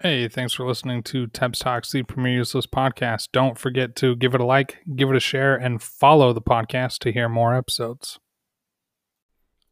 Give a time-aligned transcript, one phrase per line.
[0.00, 3.30] Hey, thanks for listening to Tebs Talks, the Premier Useless podcast.
[3.32, 6.98] Don't forget to give it a like, give it a share, and follow the podcast
[7.00, 8.20] to hear more episodes.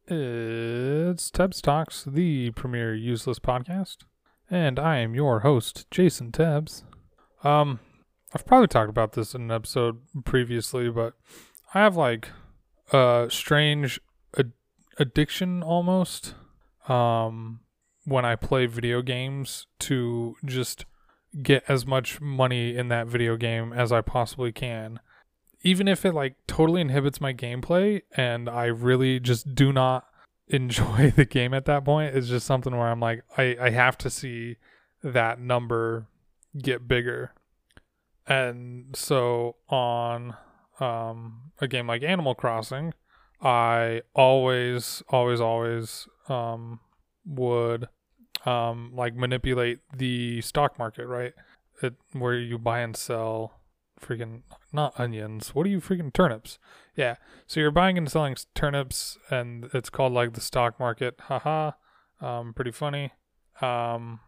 [0.05, 3.99] It's Tebs Talks, the Premier Useless podcast,
[4.51, 6.83] and I am your host, Jason Tebs.
[7.45, 7.79] Um,
[8.35, 11.13] I've probably talked about this in an episode previously, but
[11.73, 12.31] I have like
[12.91, 14.01] a strange
[14.37, 14.51] ad-
[14.99, 16.35] addiction almost.
[16.89, 17.61] Um,
[18.07, 20.85] when I play video games to just
[21.43, 25.01] get as much money in that video game as I possibly can.
[25.61, 30.07] Even if it like totally inhibits my gameplay and I really just do not
[30.47, 33.97] enjoy the game at that point, it's just something where I'm like, I, I have
[33.97, 34.55] to see
[35.03, 36.07] that number
[36.57, 37.33] get bigger.
[38.25, 40.33] And so on
[40.79, 42.93] um, a game like Animal Crossing,
[43.41, 46.79] I always, always, always um,
[47.25, 47.89] would
[48.47, 51.33] um, like manipulate the stock market, right?
[51.83, 53.59] It, where you buy and sell
[54.01, 55.53] freaking not onions.
[55.53, 56.57] What are you freaking turnips?
[56.95, 57.15] Yeah.
[57.45, 61.15] So you're buying and selling turnips, and it's called like the stock market.
[61.19, 61.71] Haha.
[62.21, 63.11] Um, pretty funny.
[63.61, 64.21] Um,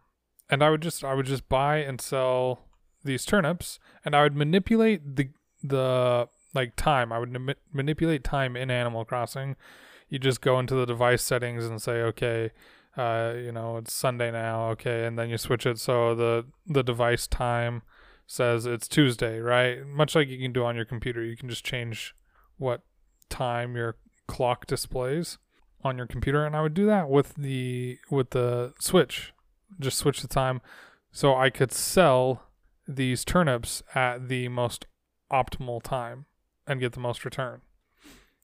[0.50, 2.66] and I would just I would just buy and sell
[3.02, 5.30] these turnips, and I would manipulate the
[5.62, 7.10] the like time.
[7.10, 9.56] I would ma- manipulate time in Animal Crossing.
[10.08, 12.50] You just go into the device settings and say, okay,
[12.96, 16.82] uh, you know, it's Sunday now, okay, and then you switch it so the the
[16.82, 17.82] device time
[18.26, 19.86] says it's Tuesday, right?
[19.86, 22.14] Much like you can do on your computer, you can just change
[22.58, 22.82] what
[23.28, 23.96] time your
[24.26, 25.38] clock displays
[25.82, 29.32] on your computer, and I would do that with the with the switch,
[29.78, 30.60] just switch the time,
[31.12, 32.42] so I could sell
[32.86, 34.86] these turnips at the most
[35.32, 36.26] optimal time
[36.66, 37.60] and get the most return.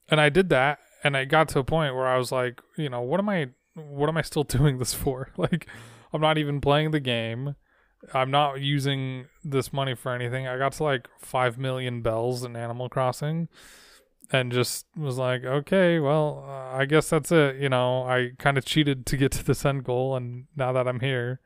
[0.08, 2.89] And I did that, and I got to a point where I was like, you
[2.89, 5.31] know, what am I what am I still doing this for?
[5.37, 5.69] Like,
[6.13, 7.57] I'm not even playing the game.
[8.15, 10.47] I'm not using this money for anything.
[10.47, 13.49] I got to like 5 million bells in Animal Crossing
[14.33, 17.57] and just was like, okay, well, uh, I guess that's it.
[17.57, 20.17] You know, I kind of cheated to get to this end goal.
[20.17, 21.41] And now that I'm here,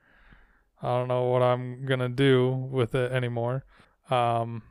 [0.83, 3.65] I don't know what I'm going to do with it anymore.
[4.11, 4.63] Um,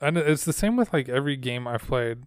[0.00, 2.24] and it's the same with like every game I've played.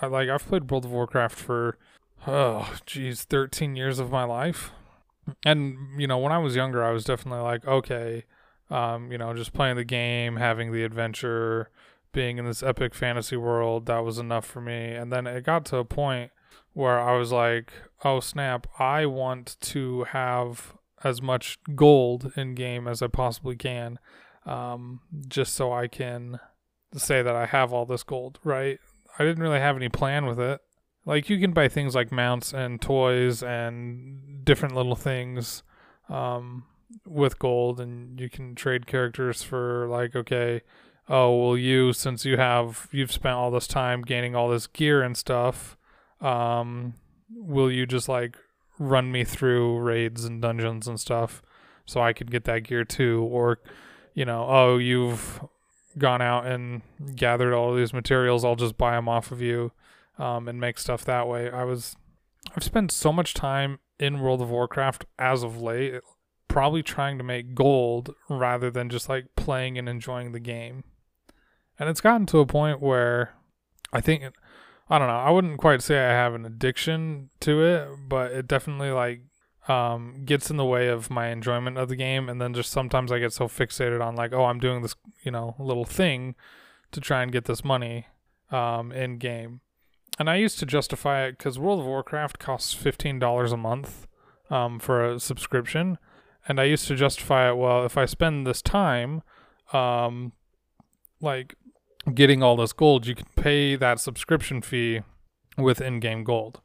[0.00, 1.78] I like, I've played World of Warcraft for
[2.26, 4.72] oh geez 13 years of my life?
[5.44, 8.24] And you know when i was younger i was definitely like okay
[8.70, 11.70] um, you know just playing the game having the adventure
[12.12, 14.92] being in this epic fantasy world that was enough for me.
[14.92, 16.32] And then it got to a point
[16.72, 17.72] where i was like
[18.04, 23.98] oh snap i want to have as much gold in game as i possibly can
[24.46, 26.38] um, just so i can
[26.94, 28.78] say that i have all this gold right?
[29.18, 30.60] I didn't really have any plan with it
[31.04, 35.62] like you can buy things like mounts and toys and different little things
[36.08, 36.64] um,
[37.06, 40.62] with gold, and you can trade characters for like okay,
[41.08, 45.02] oh well you since you have you've spent all this time gaining all this gear
[45.02, 45.76] and stuff,
[46.20, 46.94] um,
[47.34, 48.36] will you just like
[48.78, 51.42] run me through raids and dungeons and stuff
[51.84, 53.58] so I could get that gear too, or
[54.14, 55.40] you know oh you've
[55.98, 56.82] gone out and
[57.16, 59.72] gathered all these materials, I'll just buy them off of you
[60.20, 61.50] um, and make stuff that way.
[61.50, 61.96] I was
[62.54, 65.94] I've spent so much time in World of Warcraft as of late,
[66.46, 70.84] probably trying to make gold rather than just like playing and enjoying the game.
[71.78, 73.34] And it's gotten to a point where
[73.92, 74.24] I think
[74.88, 78.46] I don't know, I wouldn't quite say I have an addiction to it, but it
[78.46, 79.22] definitely like
[79.68, 83.12] um, gets in the way of my enjoyment of the game and then just sometimes
[83.12, 86.34] I get so fixated on like, oh, I'm doing this, you know, little thing
[86.92, 88.06] to try and get this money
[88.50, 89.60] um, in game
[90.18, 94.06] and I used to justify it because World of Warcraft costs fifteen dollars a month
[94.50, 95.98] um, for a subscription,
[96.46, 97.56] and I used to justify it.
[97.56, 99.22] Well, if I spend this time,
[99.72, 100.32] um,
[101.20, 101.54] like
[102.14, 105.02] getting all this gold, you can pay that subscription fee
[105.56, 106.60] with in-game gold,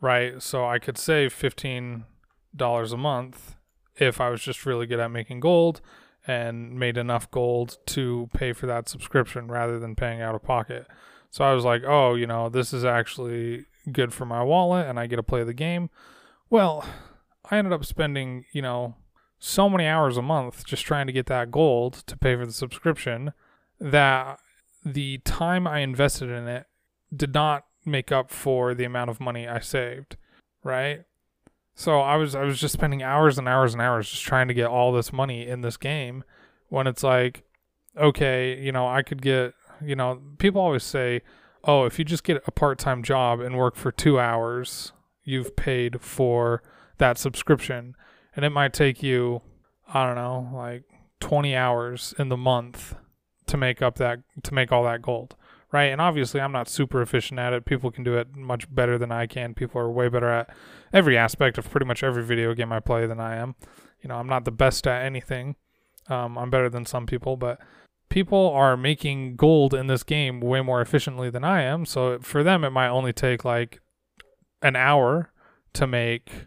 [0.00, 0.42] right?
[0.42, 2.04] So I could save fifteen
[2.54, 3.56] dollars a month
[3.96, 5.80] if I was just really good at making gold
[6.26, 10.86] and made enough gold to pay for that subscription rather than paying out of pocket.
[11.34, 15.00] So I was like, oh, you know, this is actually good for my wallet and
[15.00, 15.90] I get to play the game.
[16.48, 16.84] Well,
[17.50, 18.94] I ended up spending, you know,
[19.40, 22.52] so many hours a month just trying to get that gold to pay for the
[22.52, 23.32] subscription
[23.80, 24.38] that
[24.84, 26.66] the time I invested in it
[27.12, 30.16] did not make up for the amount of money I saved,
[30.62, 31.02] right?
[31.74, 34.54] So I was I was just spending hours and hours and hours just trying to
[34.54, 36.22] get all this money in this game
[36.68, 37.42] when it's like
[37.96, 39.54] okay, you know, I could get
[39.88, 41.22] you know, people always say,
[41.64, 44.92] oh, if you just get a part time job and work for two hours,
[45.24, 46.62] you've paid for
[46.98, 47.96] that subscription.
[48.36, 49.42] And it might take you
[49.92, 50.84] I don't know, like
[51.20, 52.96] 20 hours in the month
[53.46, 55.36] to make up that to make all that gold,
[55.72, 55.84] right?
[55.84, 57.64] And obviously, I'm not super efficient at it.
[57.64, 59.54] People can do it much better than I can.
[59.54, 60.50] People are way better at
[60.92, 63.54] every aspect of pretty much every video game I play than I am.
[64.00, 65.56] You know, I'm not the best at anything.
[66.08, 67.60] Um, I'm better than some people, but
[68.08, 71.86] people are making gold in this game way more efficiently than I am.
[71.86, 73.80] So for them, it might only take like
[74.62, 75.32] an hour
[75.74, 76.46] to make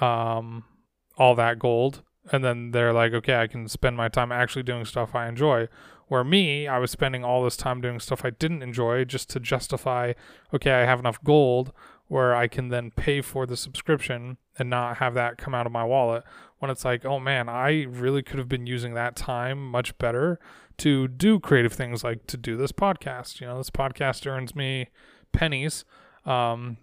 [0.00, 0.64] um,
[1.16, 2.02] all that gold.
[2.30, 5.68] And then they're like, okay, I can spend my time actually doing stuff I enjoy.
[6.08, 9.40] Where me, I was spending all this time doing stuff I didn't enjoy just to
[9.40, 10.14] justify,
[10.54, 11.72] okay, I have enough gold
[12.08, 15.72] where I can then pay for the subscription and not have that come out of
[15.72, 16.24] my wallet.
[16.58, 20.40] When it's like, oh man, I really could have been using that time much better
[20.78, 23.40] to do creative things like to do this podcast.
[23.40, 24.88] You know, this podcast earns me
[25.32, 25.84] pennies.
[26.24, 26.78] Um,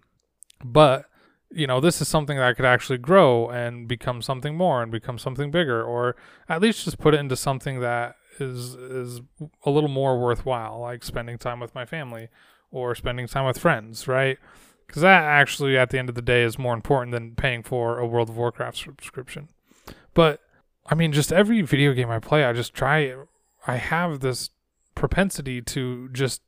[0.63, 1.05] but
[1.51, 5.17] you know, this is something that could actually grow and become something more and become
[5.17, 6.15] something bigger, or
[6.49, 9.21] at least just put it into something that is is
[9.65, 12.29] a little more worthwhile, like spending time with my family
[12.71, 14.37] or spending time with friends, right?
[14.87, 17.99] Because that actually, at the end of the day, is more important than paying for
[17.99, 19.49] a World of Warcraft subscription.
[20.13, 20.41] But
[20.87, 23.13] I mean, just every video game I play, I just try.
[23.67, 24.51] I have this
[24.93, 26.41] propensity to just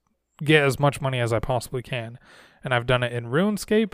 [0.43, 2.19] get as much money as I possibly can,
[2.63, 3.93] and I've done it in RuneScape.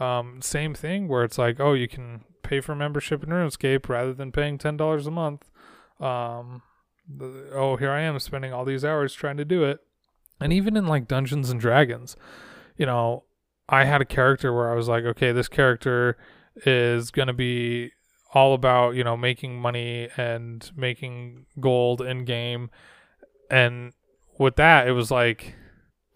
[0.00, 4.12] Um, same thing where it's like, oh, you can pay for membership in RuneScape rather
[4.12, 5.48] than paying ten dollars a month.
[6.00, 6.62] Um,
[7.08, 9.78] the, oh, here I am spending all these hours trying to do it,
[10.40, 12.16] and even in like Dungeons and Dragons,
[12.76, 13.24] you know,
[13.68, 16.16] I had a character where I was like, okay, this character
[16.66, 17.92] is gonna be
[18.32, 22.70] all about you know making money and making gold in game,
[23.50, 23.92] and
[24.38, 25.54] with that, it was like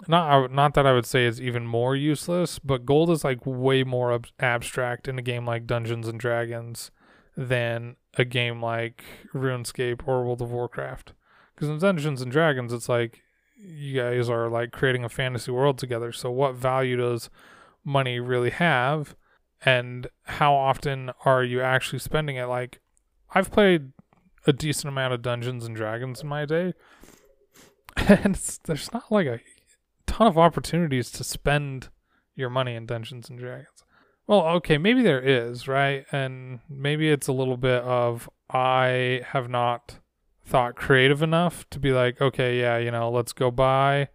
[0.06, 3.82] not not that I would say it's even more useless, but gold is like way
[3.82, 6.90] more ab- abstract in a game like Dungeons and Dragons
[7.36, 9.02] than a game like
[9.34, 11.14] RuneScape or World of Warcraft.
[11.54, 13.22] Because in Dungeons and Dragons, it's like
[13.58, 16.12] you guys are like creating a fantasy world together.
[16.12, 17.28] So what value does
[17.84, 19.16] money really have?
[19.64, 22.46] And how often are you actually spending it?
[22.46, 22.80] Like
[23.34, 23.92] I've played
[24.46, 26.74] a decent amount of Dungeons and Dragons in my day.
[28.06, 29.40] And there's not like a
[30.06, 31.88] ton of opportunities to spend
[32.36, 33.82] your money in Dungeons and Dragons.
[34.28, 36.06] Well, okay, maybe there is, right?
[36.12, 39.98] And maybe it's a little bit of I have not
[40.48, 44.08] thought creative enough to be like, okay, yeah, you know, let's go buy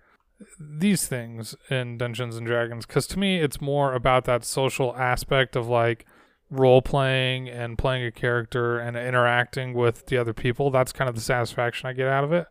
[0.59, 5.55] these things in Dungeons and Dragons cuz to me it's more about that social aspect
[5.55, 6.05] of like
[6.49, 10.69] role playing and playing a character and interacting with the other people.
[10.69, 12.47] That's kind of the satisfaction I get out of it.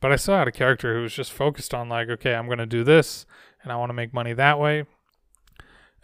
[0.00, 2.66] But I still had a character who was just focused on like, okay, I'm gonna
[2.66, 3.26] do this,
[3.62, 4.84] and I want to make money that way.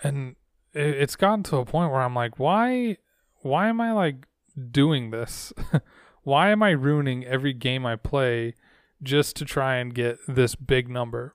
[0.02, 0.36] And
[0.72, 2.96] it's gotten to a point where I'm like, why,
[3.42, 4.26] why am I like
[4.70, 5.52] doing this?
[6.22, 8.54] why am I ruining every game I play
[9.02, 11.34] just to try and get this big number?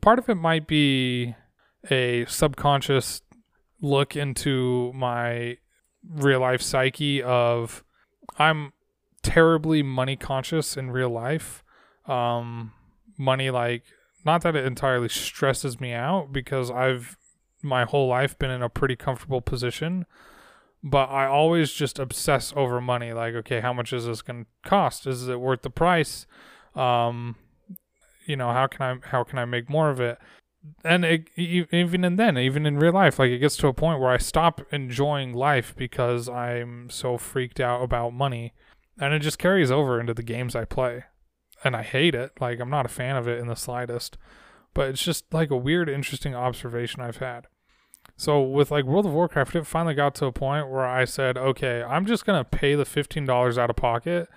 [0.00, 1.34] Part of it might be
[1.90, 3.22] a subconscious
[3.80, 5.58] look into my
[6.08, 7.82] real life psyche of
[8.38, 8.72] I'm
[9.22, 11.62] terribly money conscious in real life
[12.06, 12.72] um,
[13.18, 13.84] money like
[14.24, 17.16] not that it entirely stresses me out because I've
[17.62, 20.04] my whole life been in a pretty comfortable position,
[20.82, 23.12] but I always just obsess over money.
[23.12, 25.06] Like, okay, how much is this going to cost?
[25.06, 26.26] Is it worth the price?
[26.74, 27.36] Um,
[28.26, 30.18] you know, how can I how can I make more of it?
[30.84, 34.00] And it, even in then, even in real life, like it gets to a point
[34.00, 38.52] where I stop enjoying life because I'm so freaked out about money,
[38.98, 41.04] and it just carries over into the games I play
[41.64, 42.32] and I hate it.
[42.40, 44.18] Like I'm not a fan of it in the slightest.
[44.74, 47.46] But it's just like a weird, interesting observation I've had.
[48.22, 51.36] So with like World of Warcraft, it finally got to a point where I said,
[51.36, 54.28] okay, I'm just gonna pay the fifteen dollars out of pocket,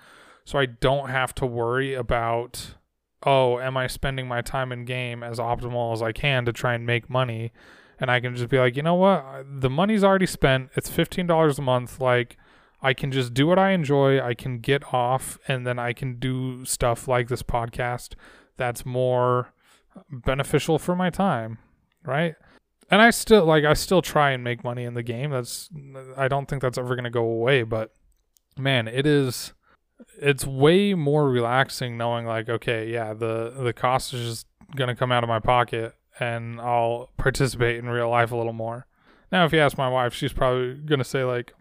[0.44, 2.74] so I don't have to worry about,
[3.22, 6.74] oh, am I spending my time in game as optimal as I can to try
[6.74, 7.52] and make money,
[8.00, 10.70] and I can just be like, you know what, the money's already spent.
[10.74, 12.00] It's fifteen dollars a month.
[12.00, 12.36] Like
[12.82, 14.20] I can just do what I enjoy.
[14.20, 18.14] I can get off and then I can do stuff like this podcast
[18.56, 19.52] that's more
[20.10, 21.58] beneficial for my time,
[22.04, 22.34] right?
[22.90, 25.30] And I still like I still try and make money in the game.
[25.30, 25.68] That's
[26.16, 27.92] I don't think that's ever going to go away, but
[28.56, 29.52] man, it is
[30.20, 34.94] it's way more relaxing knowing like okay, yeah, the the cost is just going to
[34.94, 38.86] come out of my pocket and I'll participate in real life a little more.
[39.32, 41.52] Now, if you ask my wife, she's probably going to say like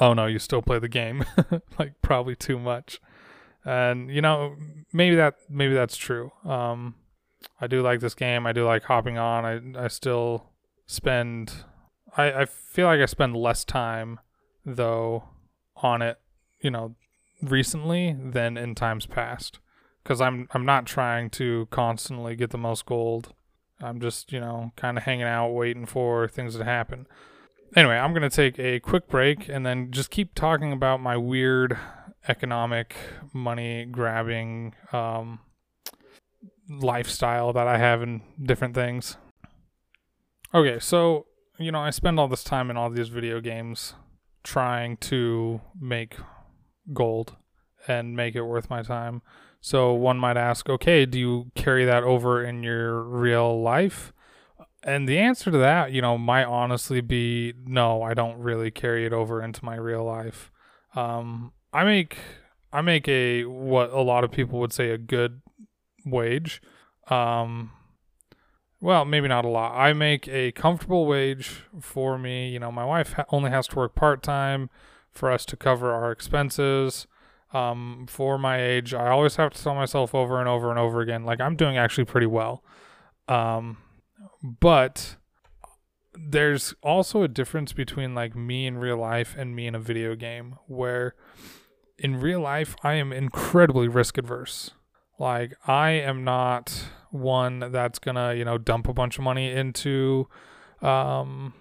[0.00, 1.24] oh no, you still play the game,
[1.78, 3.00] like probably too much.
[3.64, 4.56] And you know,
[4.92, 6.32] maybe that maybe that's true.
[6.44, 6.96] Um,
[7.60, 8.46] I do like this game.
[8.46, 9.44] I do like hopping on.
[9.44, 10.50] I I still
[10.86, 11.64] spend.
[12.16, 14.20] I I feel like I spend less time
[14.64, 15.24] though
[15.76, 16.18] on it.
[16.60, 16.94] You know,
[17.42, 19.58] recently than in times past
[20.02, 23.34] because I'm I'm not trying to constantly get the most gold.
[23.80, 27.06] I'm just you know kind of hanging out, waiting for things to happen.
[27.74, 31.76] Anyway, I'm gonna take a quick break and then just keep talking about my weird
[32.28, 32.96] economic
[33.32, 35.40] money grabbing um,
[36.68, 39.16] lifestyle that I have in different things.
[40.56, 41.26] Okay, so
[41.58, 43.92] you know I spend all this time in all these video games
[44.42, 46.16] trying to make
[46.94, 47.36] gold
[47.86, 49.20] and make it worth my time.
[49.60, 54.14] So one might ask, okay, do you carry that over in your real life?
[54.82, 59.04] And the answer to that, you know, might honestly be no, I don't really carry
[59.04, 60.50] it over into my real life.
[60.94, 62.16] Um, I make
[62.72, 65.42] I make a what a lot of people would say a good
[66.06, 66.62] wage.
[67.08, 67.72] Um,
[68.80, 69.76] well, maybe not a lot.
[69.76, 72.50] I make a comfortable wage for me.
[72.50, 74.70] You know, my wife only has to work part time
[75.10, 77.06] for us to cover our expenses
[77.52, 78.92] um, for my age.
[78.92, 81.76] I always have to tell myself over and over and over again, like I'm doing
[81.78, 82.62] actually pretty well.
[83.28, 83.78] Um,
[84.42, 85.16] but
[86.14, 90.14] there's also a difference between like me in real life and me in a video
[90.14, 91.14] game where
[91.98, 94.72] in real life I am incredibly risk adverse.
[95.18, 96.85] Like I am not
[97.18, 100.28] one that's gonna, you know, dump a bunch of money into
[100.82, 101.54] um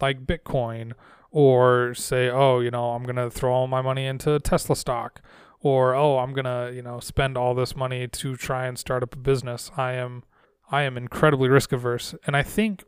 [0.00, 0.92] like Bitcoin
[1.30, 5.20] or say, oh, you know, I'm to throw all my money into Tesla stock
[5.60, 9.14] or oh, I'm to, you know, spend all this money to try and start up
[9.14, 9.70] a business.
[9.76, 10.24] I am
[10.70, 12.84] I am incredibly risk averse and I think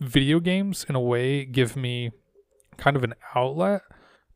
[0.00, 2.10] video games in a way give me
[2.76, 3.82] kind of an outlet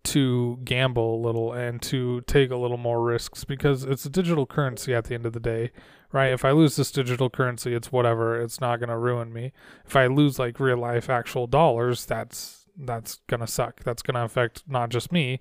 [0.04, 4.47] to gamble a little and to take a little more risks because it's a digital
[4.47, 5.73] currency at the end of the day,
[6.14, 6.33] right?
[6.33, 8.40] If I lose this digital currency, it's whatever.
[8.40, 9.52] It's not going to ruin me.
[9.85, 13.83] If I lose like real life actual dollars, that's that's gonna suck.
[13.85, 15.40] That's gonna affect not just me,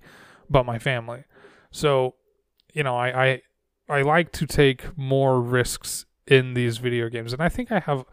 [0.50, 1.24] but my family.
[1.70, 2.14] So,
[2.72, 3.42] you know, I I,
[3.88, 8.04] I like to take more risks in these video games, and I think I have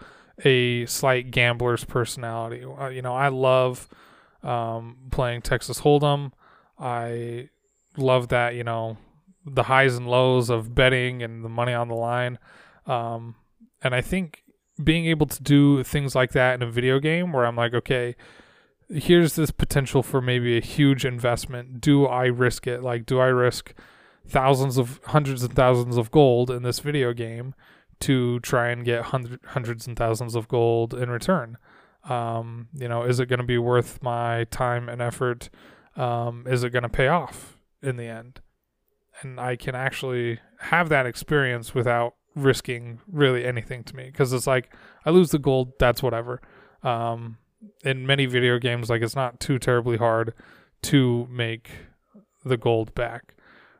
[0.44, 2.63] a slight gambler's personality.
[2.63, 3.88] Uh, you know, I love
[4.44, 6.32] um, playing Texas Hold'em.
[6.80, 7.50] I
[7.98, 8.56] love that.
[8.56, 8.98] You know,
[9.45, 12.38] the highs and lows of betting and the money on the line.
[12.86, 13.36] Um,
[13.81, 14.43] and I think
[14.83, 18.15] being able to do things like that in a video game where I'm like, okay,
[18.89, 21.81] here's this potential for maybe a huge investment.
[21.81, 22.81] Do I risk it?
[22.81, 23.74] Like, do I risk
[24.27, 27.53] thousands of hundreds and thousands of gold in this video game
[28.01, 31.57] to try and get hundred, hundreds and thousands of gold in return?
[32.10, 35.50] Um, you know, is it going to be worth my time and effort?
[35.95, 38.41] Um, is it going to pay off in the end?
[39.22, 44.48] And I can actually have that experience without risking really anything to me because it's
[44.48, 44.74] like
[45.06, 46.42] I lose the gold, that's whatever.
[46.84, 47.38] Um,
[47.84, 50.34] in many video games, like it's not too terribly hard
[50.84, 51.70] to make
[52.44, 53.36] the gold back,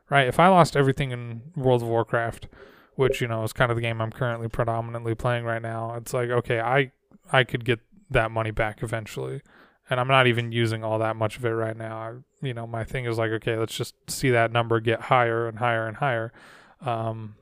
[0.08, 0.28] right?
[0.28, 2.48] If I lost everything in World of Warcraft,
[2.94, 6.14] which you know is kind of the game I'm currently predominantly playing right now, it's
[6.14, 6.92] like okay, I
[7.32, 7.80] I could get
[8.10, 9.42] that money back eventually,
[9.90, 11.96] and I'm not even using all that much of it right now.
[11.96, 15.48] I, you know, my thing is like okay, let's just see that number get higher
[15.48, 16.32] and higher and higher.
[16.80, 17.36] Um,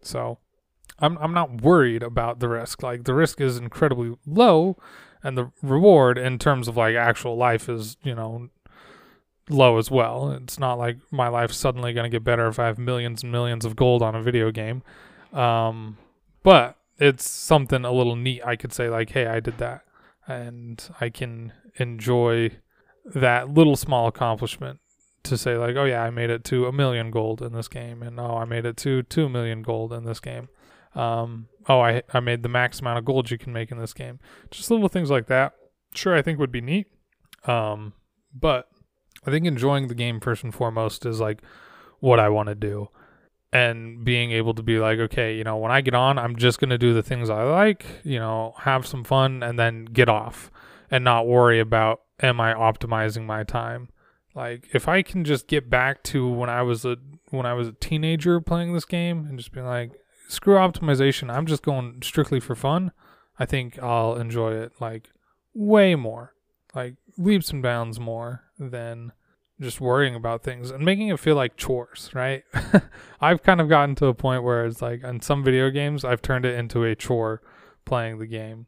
[0.00, 0.38] so
[0.98, 2.82] I'm I'm not worried about the risk.
[2.82, 4.76] Like the risk is incredibly low
[5.22, 8.48] and the reward in terms of like actual life is you know
[9.50, 10.30] low as well.
[10.32, 13.32] It's not like my life's suddenly going to get better if I have millions and
[13.32, 14.82] millions of gold on a video game.
[15.32, 15.96] Um,
[16.42, 18.42] but it's something a little neat.
[18.44, 19.82] I could say like, hey, I did that,
[20.28, 22.50] and I can enjoy
[23.06, 24.80] that little small accomplishment
[25.24, 28.02] to say like, oh yeah, I made it to a million gold in this game,
[28.02, 30.48] and oh, I made it to two million gold in this game.
[30.94, 33.94] Um, oh, I I made the max amount of gold you can make in this
[33.94, 34.20] game.
[34.50, 35.54] Just little things like that.
[35.94, 36.86] Sure, I think would be neat.
[37.44, 37.94] Um,
[38.34, 38.68] but
[39.26, 41.42] I think enjoying the game first and foremost is like
[42.00, 42.88] what I want to do.
[43.50, 46.60] And being able to be like, okay, you know, when I get on, I'm just
[46.60, 50.08] going to do the things I like, you know, have some fun and then get
[50.08, 50.50] off
[50.90, 53.88] and not worry about am I optimizing my time.
[54.34, 56.98] Like if I can just get back to when I was a
[57.30, 59.92] when I was a teenager playing this game and just being like,
[60.28, 61.30] screw optimization.
[61.30, 62.92] I'm just going strictly for fun.
[63.38, 65.10] I think I'll enjoy it like
[65.54, 66.34] way more,
[66.74, 69.12] like leaps and bounds more than
[69.60, 72.44] just worrying about things and making it feel like chores, right?
[73.20, 76.22] I've kind of gotten to a point where it's like in some video games, I've
[76.22, 77.42] turned it into a chore
[77.84, 78.66] playing the game,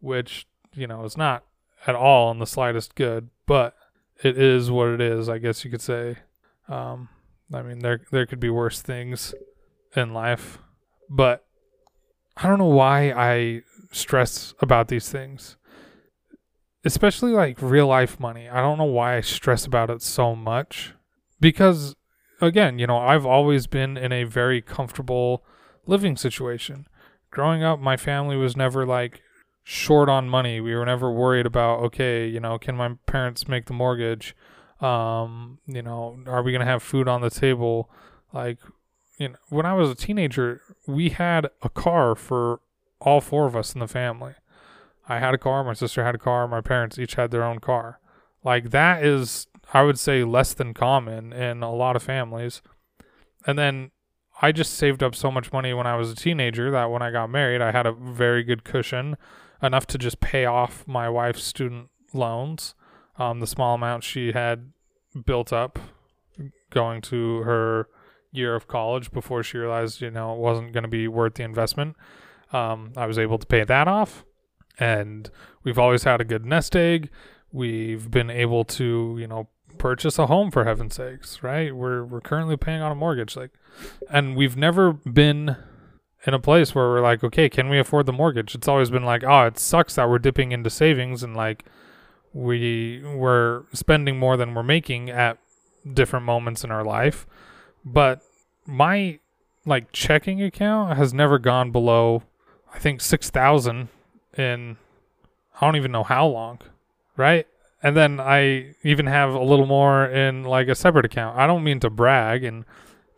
[0.00, 1.44] which, you know, is not
[1.86, 3.74] at all in the slightest good, but
[4.22, 6.18] it is what it is, I guess you could say.
[6.68, 7.08] Um,
[7.52, 9.34] I mean, there there could be worse things
[9.96, 10.58] in life
[11.08, 11.44] but
[12.36, 15.56] I don't know why I stress about these things.
[16.84, 18.48] Especially like real life money.
[18.48, 20.94] I don't know why I stress about it so much
[21.40, 21.96] because
[22.40, 25.44] again, you know, I've always been in a very comfortable
[25.86, 26.86] living situation.
[27.30, 29.22] Growing up, my family was never like
[29.62, 30.60] short on money.
[30.60, 34.34] We were never worried about, okay, you know, can my parents make the mortgage?
[34.80, 37.90] Um, you know, are we going to have food on the table?
[38.32, 38.58] Like,
[39.18, 42.60] you know, when I was a teenager, we had a car for
[43.00, 44.34] all four of us in the family.
[45.08, 47.58] I had a car, my sister had a car, my parents each had their own
[47.60, 48.00] car.
[48.44, 52.62] Like that is I would say less than common in a lot of families.
[53.46, 53.90] And then
[54.40, 57.10] I just saved up so much money when I was a teenager that when I
[57.10, 59.16] got married, I had a very good cushion,
[59.62, 62.74] enough to just pay off my wife's student loans,
[63.18, 64.72] um, the small amount she had
[65.26, 65.78] built up
[66.70, 67.88] going to her
[68.30, 71.42] year of college before she realized, you know, it wasn't going to be worth the
[71.42, 71.96] investment.
[72.52, 74.24] Um, I was able to pay that off.
[74.78, 75.30] And
[75.64, 77.10] we've always had a good nest egg.
[77.52, 81.74] We've been able to, you know, purchase a home for heaven's sakes, right?
[81.74, 83.50] We're we're currently paying on a mortgage, like,
[84.10, 85.56] and we've never been
[86.26, 88.54] in a place where we're like, okay, can we afford the mortgage?
[88.54, 91.64] It's always been like, oh, it sucks that we're dipping into savings and like
[92.32, 95.38] we we're spending more than we're making at
[95.90, 97.26] different moments in our life.
[97.84, 98.20] But
[98.66, 99.20] my
[99.64, 102.22] like checking account has never gone below
[102.72, 103.88] I think 6,000
[104.38, 104.76] in
[105.60, 106.60] I don't even know how long,
[107.16, 107.46] right?
[107.82, 111.38] and then I even have a little more in like a separate account.
[111.38, 112.64] I don't mean to brag, and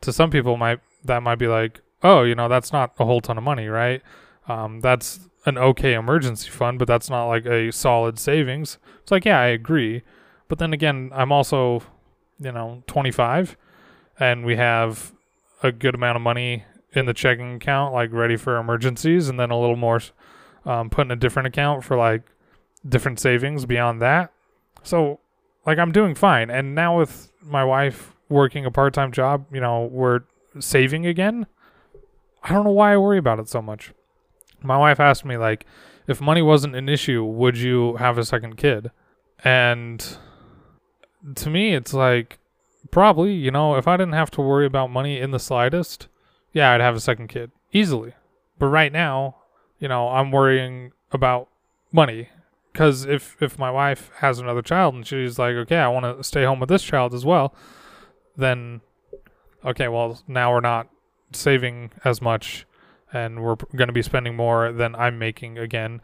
[0.03, 3.21] to some people might that might be like, oh, you know, that's not a whole
[3.21, 4.03] ton of money, right?
[4.49, 8.79] Um, that's an okay emergency fund, but that's not like a solid savings.
[9.00, 10.03] It's like, yeah, I agree,
[10.49, 11.83] but then again, I'm also,
[12.39, 13.57] you know, 25,
[14.19, 15.12] and we have
[15.62, 19.50] a good amount of money in the checking account, like ready for emergencies, and then
[19.50, 20.00] a little more
[20.64, 22.23] um, put in a different account for like
[22.88, 24.33] different savings beyond that.
[24.83, 25.21] So,
[25.67, 26.50] like, I'm doing fine.
[26.50, 30.21] And now with my wife working a part time job, you know, we're
[30.59, 31.47] saving again.
[32.43, 33.93] I don't know why I worry about it so much.
[34.63, 35.67] My wife asked me, like,
[36.06, 38.91] if money wasn't an issue, would you have a second kid?
[39.45, 40.17] And
[41.34, 42.39] to me, it's like,
[42.91, 46.08] probably, you know, if I didn't have to worry about money in the slightest,
[46.52, 48.15] yeah, I'd have a second kid easily.
[48.58, 49.37] But right now,
[49.80, 51.49] you know, I'm worrying about
[51.90, 52.28] money
[52.73, 56.23] because if if my wife has another child and she's like, okay, I want to
[56.23, 57.54] stay home with this child as well,
[58.36, 58.82] then
[59.64, 60.88] okay, well now we're not
[61.32, 62.66] saving as much,
[63.12, 66.00] and we're going to be spending more than I'm making again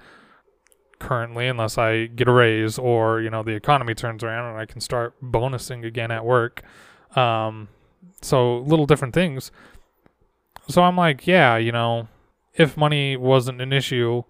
[0.98, 4.64] currently unless I get a raise or you know the economy turns around and I
[4.64, 6.62] can start bonusing again at work.
[7.14, 7.68] Um,
[8.22, 9.50] so little different things.
[10.68, 12.08] So I'm like, yeah, you know,
[12.56, 14.22] if money wasn't an issue,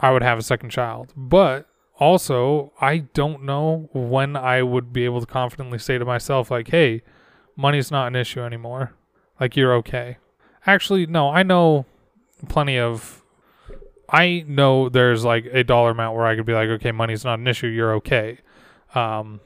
[0.00, 1.12] I would have a second child.
[1.16, 1.68] But
[1.98, 6.68] also, I don't know when I would be able to confidently say to myself, like,
[6.68, 7.02] hey,
[7.56, 8.94] money's not an issue anymore.
[9.38, 10.18] Like, you're okay.
[10.66, 11.86] Actually, no, I know
[12.48, 13.22] plenty of.
[14.08, 17.38] I know there's like a dollar amount where I could be like, okay, money's not
[17.38, 17.66] an issue.
[17.66, 18.38] You're okay.
[18.94, 19.40] Um,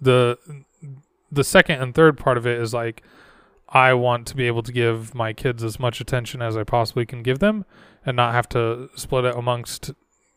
[0.00, 0.38] the
[1.30, 3.02] the second and third part of it is like,
[3.74, 7.04] I want to be able to give my kids as much attention as I possibly
[7.04, 7.66] can give them,
[8.06, 9.90] and not have to split it amongst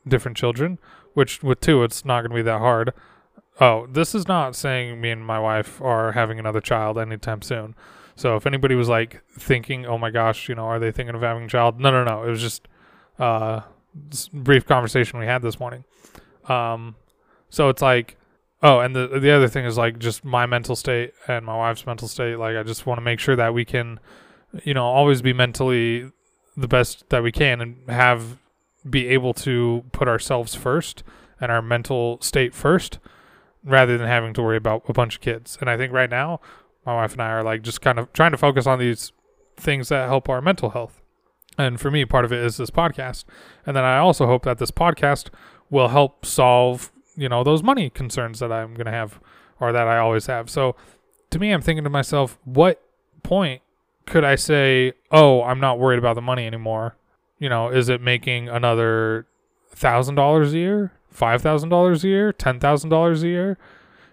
[0.06, 0.80] different children
[1.18, 2.94] which with two, it's not going to be that hard.
[3.60, 7.74] Oh, this is not saying me and my wife are having another child anytime soon.
[8.16, 11.24] So if anybody was like thinking, oh my gosh, you know, are they thinking of
[11.24, 11.80] having a child?
[11.80, 12.22] No, no, no.
[12.22, 12.68] It was just
[13.18, 13.62] uh,
[14.32, 15.86] brief conversation we had this morning.
[16.48, 16.96] Um,
[17.50, 18.16] so it's like,
[18.62, 21.86] oh, and the the other thing is like just my mental state and my wife's
[21.86, 22.38] mental state.
[22.38, 24.00] Like I just want to make sure that we can,
[24.64, 26.12] you know, always be mentally
[26.56, 28.38] the best that we can and have
[28.90, 31.04] be able to put ourselves first
[31.40, 33.00] and our mental state first
[33.64, 35.58] rather than having to worry about a bunch of kids.
[35.60, 36.40] And I think right now,
[36.86, 39.12] my wife and I are like just kind of trying to focus on these
[39.58, 41.02] things that help our mental health.
[41.58, 43.26] And for me, part of it is this podcast.
[43.66, 45.30] And then I also hope that this podcast
[45.70, 49.20] will help solve, you know, those money concerns that I'm to have
[49.60, 50.50] or that I always have.
[50.50, 50.76] So
[51.32, 52.82] to me, I'm thinking to myself, what
[53.24, 53.62] point
[54.06, 56.96] could I say, oh, I'm not worried about the money anymore?
[57.40, 59.28] you know, is it making another
[59.70, 63.58] thousand dollars a year, five thousand dollars a year, ten thousand dollars a year?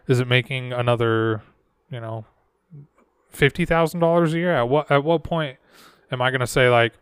[0.07, 1.43] Is it making another,
[1.91, 2.27] you know,
[3.31, 4.55] fifty thousand dollars a year?
[4.55, 5.59] At what at what point
[6.11, 6.95] am I gonna say like,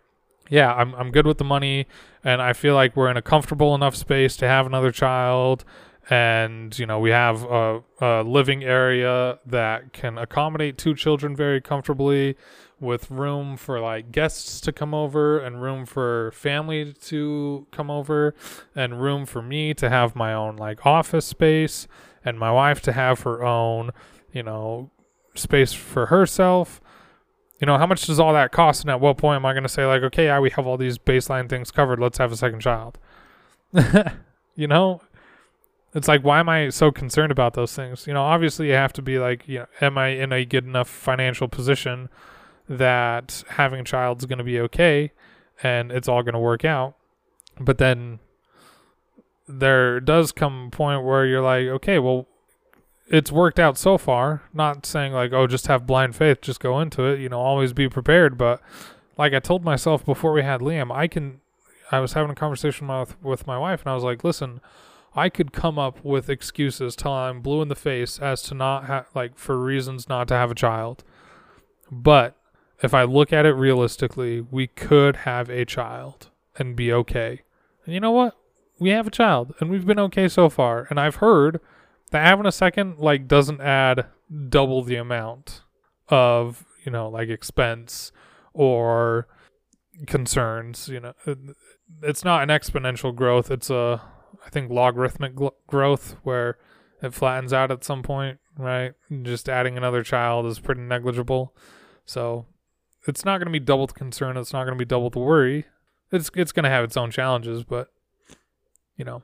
[0.48, 1.86] yeah, I'm I'm good with the money,
[2.22, 5.64] and I feel like we're in a comfortable enough space to have another child,
[6.10, 11.60] and you know we have a, a living area that can accommodate two children very
[11.60, 12.36] comfortably
[12.80, 18.34] with room for like guests to come over and room for family to come over
[18.74, 21.86] and room for me to have my own like office space
[22.24, 23.90] and my wife to have her own,
[24.32, 24.90] you know,
[25.34, 26.80] space for herself.
[27.60, 28.82] You know, how much does all that cost?
[28.82, 30.76] And at what point am I going to say, like, okay, yeah, we have all
[30.76, 32.00] these baseline things covered.
[32.00, 32.98] Let's have a second child.
[34.56, 35.00] you know,
[35.94, 38.06] it's like, why am I so concerned about those things?
[38.06, 40.64] You know, obviously, you have to be like, you know, am I in a good
[40.64, 42.08] enough financial position
[42.68, 45.12] that having a child is going to be okay
[45.62, 46.96] and it's all going to work out?
[47.60, 48.20] But then
[49.46, 52.26] there does come a point where you're like, okay, well,
[53.08, 54.42] it's worked out so far.
[54.54, 57.20] Not saying like, oh, just have blind faith, just go into it.
[57.20, 58.38] You know, always be prepared.
[58.38, 58.62] But
[59.18, 61.40] like I told myself before we had Liam, I can.
[61.90, 64.62] I was having a conversation with with my wife, and I was like, listen,
[65.14, 69.14] I could come up with excuses till I'm blue in the face as to not
[69.14, 71.04] like for reasons not to have a child.
[71.90, 72.36] But
[72.82, 77.42] if I look at it realistically, we could have a child and be okay.
[77.84, 78.36] And you know what?
[78.78, 80.86] We have a child and we've been okay so far.
[80.88, 81.60] And I've heard
[82.10, 84.06] that having a second like doesn't add
[84.48, 85.62] double the amount
[86.08, 88.12] of, you know, like expense
[88.54, 89.28] or
[90.06, 91.14] concerns, you know.
[92.02, 94.00] It's not an exponential growth, it's a
[94.44, 96.58] I think logarithmic gl- growth where
[97.02, 98.92] it flattens out at some point, right?
[99.22, 101.54] Just adding another child is pretty negligible.
[102.04, 102.46] So,
[103.06, 105.18] it's not going to be double the concern, it's not going to be double the
[105.18, 105.66] worry.
[106.10, 107.88] It's it's going to have its own challenges, but
[108.96, 109.22] you know,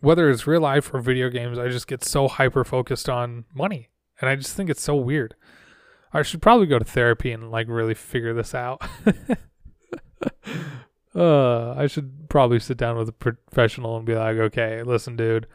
[0.00, 3.88] whether it's real life or video games, I just get so hyper focused on money.
[4.20, 5.34] And I just think it's so weird.
[6.12, 8.82] I should probably go to therapy and like really figure this out.
[11.18, 15.48] uh, I should probably sit down with a professional and be like, okay, listen, dude,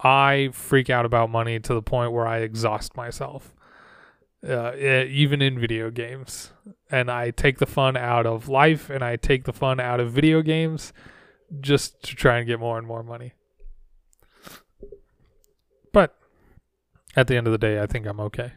[0.00, 3.54] I freak out about money to the point where I exhaust myself,
[4.46, 6.50] uh, even in video games.
[6.90, 10.10] And I take the fun out of life and I take the fun out of
[10.10, 10.92] video games
[11.60, 13.32] just to try and get more and more money.
[15.92, 16.16] But
[17.14, 18.54] at the end of the day, I think I'm okay.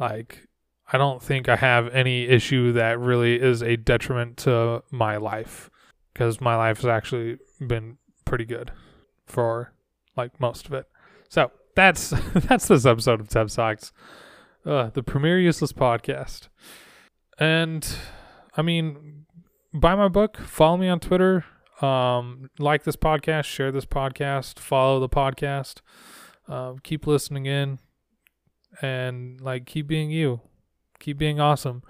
[0.00, 0.48] Like,
[0.92, 5.70] I don't think I have any issue that really is a detriment to my life
[6.12, 8.72] because my life has actually been pretty good
[9.26, 9.72] for
[10.16, 10.86] like most of it.
[11.28, 13.92] So that's that's this episode of Tebs Talks,
[14.64, 16.48] uh, the premier useless podcast.
[17.38, 17.86] And
[18.56, 19.26] I mean,
[19.72, 21.44] buy my book, follow me on Twitter,
[21.80, 25.80] um, like this podcast, share this podcast, follow the podcast,
[26.48, 27.78] uh, keep listening in,
[28.80, 30.40] and like keep being you,
[30.98, 31.82] keep being awesome.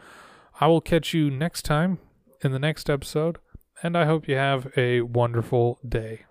[0.60, 1.98] I will catch you next time
[2.42, 3.38] in the next episode,
[3.82, 6.24] and I hope you have a wonderful day.